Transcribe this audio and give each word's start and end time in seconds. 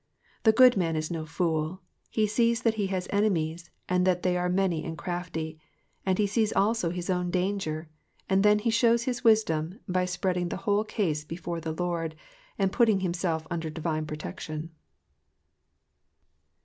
The 0.41 0.51
good 0.51 0.75
man 0.75 0.95
is 0.95 1.11
no 1.11 1.27
fool, 1.27 1.79
he 2.09 2.25
sees 2.25 2.63
that 2.63 2.73
he 2.73 2.87
has 2.87 3.07
enemies, 3.11 3.69
and 3.87 4.03
that 4.07 4.23
they 4.23 4.35
are 4.35 4.49
many 4.49 4.83
and 4.83 4.97
crafty; 4.97 5.59
he 6.17 6.25
sees 6.25 6.51
also 6.51 6.89
his 6.89 7.11
own 7.11 7.29
danger, 7.29 7.87
and 8.27 8.41
then 8.41 8.57
he 8.57 8.71
shows 8.71 9.03
his 9.03 9.23
wisdom 9.23 9.79
by 9.87 10.05
spreading 10.05 10.49
the 10.49 10.57
whole 10.65 10.83
case 10.83 11.23
before 11.23 11.61
the 11.61 11.73
Lord, 11.73 12.15
and 12.57 12.71
putting 12.73 13.01
himself 13.01 13.45
under 13.51 13.69
divine 13.69 14.07
protection. 14.07 14.71